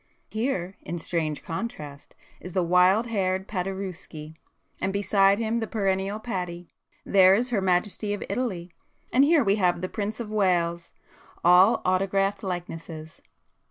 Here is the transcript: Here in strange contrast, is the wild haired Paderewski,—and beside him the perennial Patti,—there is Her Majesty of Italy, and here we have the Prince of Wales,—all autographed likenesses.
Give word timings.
Here 0.31 0.77
in 0.81 0.97
strange 0.97 1.43
contrast, 1.43 2.15
is 2.39 2.53
the 2.53 2.63
wild 2.63 3.05
haired 3.05 3.47
Paderewski,—and 3.47 4.91
beside 4.91 5.37
him 5.37 5.57
the 5.57 5.67
perennial 5.67 6.17
Patti,—there 6.19 7.35
is 7.35 7.51
Her 7.51 7.61
Majesty 7.61 8.11
of 8.15 8.23
Italy, 8.27 8.71
and 9.13 9.23
here 9.23 9.43
we 9.43 9.57
have 9.57 9.79
the 9.81 9.87
Prince 9.89 10.19
of 10.19 10.31
Wales,—all 10.31 11.83
autographed 11.85 12.41
likenesses. 12.41 13.21